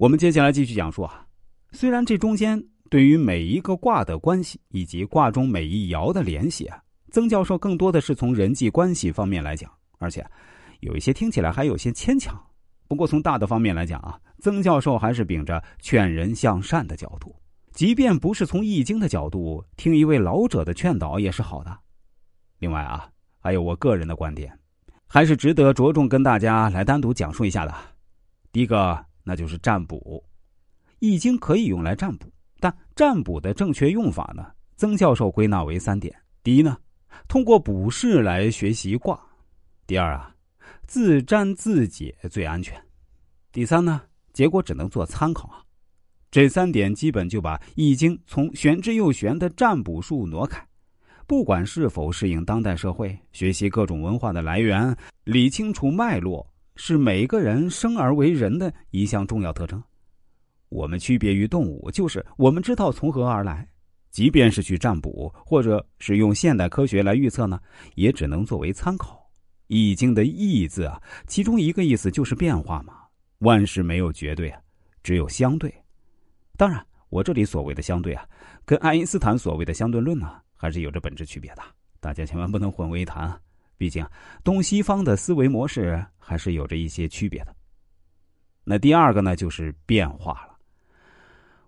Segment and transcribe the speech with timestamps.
[0.00, 1.26] 我们接下来继续讲述啊，
[1.72, 2.58] 虽然这中间
[2.88, 10.26] 对于每一个卦的关系以及卦中每一爻的联系啊，曾教授更多的是从人际关系方面来讲，而且
[10.80, 12.34] 有一些听起来还有些牵强。
[12.88, 17.36] 不过从大的方面来讲啊，曾教授还是秉着劝人向善的角度，
[17.74, 21.78] 即便不是从易经的角度，听一位老者的劝导也是好的。
[22.58, 23.06] 另外啊，
[23.38, 24.58] 还有我个人的观点，
[25.06, 27.74] 还是值得着重跟大家来单独讲述一下的。
[28.50, 30.24] 第一个，那就是占卜，
[30.98, 32.26] 易经可以用来占卜，
[32.58, 34.46] 但占卜的正确用法呢，
[34.76, 36.76] 曾教授归纳为三点：第一呢，
[37.28, 39.14] 通过卜筮来学习卦；
[39.86, 40.34] 第二啊。
[40.86, 42.76] 自占自解最安全。
[43.52, 45.62] 第三呢，结果只能做参考啊。
[46.32, 50.64] 这三点基本就把《易经》从玄之又玄的占卜术挪开。
[51.28, 56.44] 不管是否适应当代社会，学习各种文化的来源，理清楚脉络，
[56.82, 59.80] 是每个人生而为人的一项重要特征。
[60.70, 63.68] 我们区别于动物，就是我们知道从何而来。
[64.10, 67.60] 即便是去占卜，或者使用现代科学来预测呢，
[67.96, 69.30] 也只能作为参考。
[69.66, 72.94] 易经的“易”字啊，其中一个意思就是变化嘛。
[73.40, 74.58] 万事没有绝对啊，
[75.02, 75.70] 只有相对。
[76.56, 78.26] 当然，我这里所谓的相对啊，
[78.64, 81.62] 跟爱因斯坦所谓的相对论呢，还是有着本质区别的。
[82.00, 83.38] 大家千万不能混为一谈啊！
[83.80, 84.06] 毕竟
[84.44, 87.56] 东西方的思维模式还是有着一些区别的。
[88.62, 90.58] 那第二个呢，就是变化了。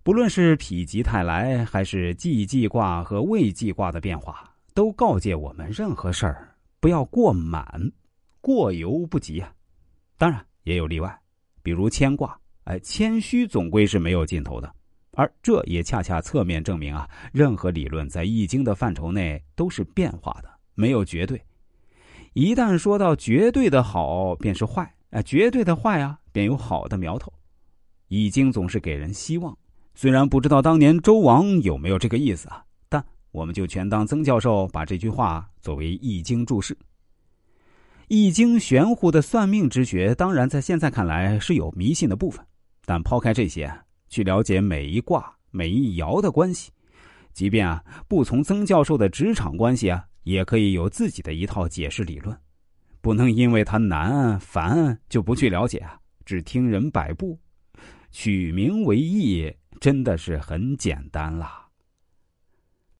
[0.02, 6.54] 不论是否极泰来，还是既济卦和未济卦的变化，都告诫我们任何事儿。
[6.80, 7.64] 不要过满，
[8.42, 9.50] 过犹不及啊！
[10.18, 11.18] 当然也有例外，
[11.62, 14.70] 比如牵挂，哎，谦虚总归是没有尽头的。
[15.12, 21.42] 而这也恰恰侧面证明啊，任何理论在易经的范畴内都是变化的，没有绝对。
[22.34, 27.32] 一旦说到绝对的好，便是坏；哎，绝对的坏啊，便有好的苗头。
[28.08, 29.56] 易经总是给人希望，
[29.94, 32.64] 虽然不知道当年周王有没有这个意思啊。
[32.88, 36.74] 但我们就全当曾教授把这句话作为《易经》注释。
[38.08, 42.44] 《易经》玄乎的算命之学，当然在现在看来是有迷信的部分，
[42.84, 43.72] 但抛开这些，
[44.08, 46.70] 去了解每一卦、每一爻的关系，
[47.32, 52.36] 即便啊不从曾教授的职场关系啊，也可以有自己的一套解释理论。
[53.00, 57.38] 不能因为它难烦就不去了解啊，只听人摆布，
[58.10, 61.61] 取名为义，真的是很简单啦。